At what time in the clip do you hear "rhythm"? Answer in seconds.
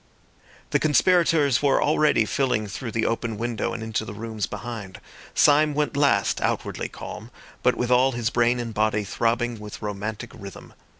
10.33-10.73